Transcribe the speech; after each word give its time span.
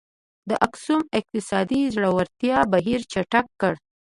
د 0.49 0.51
اکسوم 0.65 1.01
د 1.07 1.09
اقتصادي 1.19 1.81
ځوړتیا 1.95 2.57
بهیر 2.71 2.99
چټک 3.11 3.45
کړ. 3.61 3.73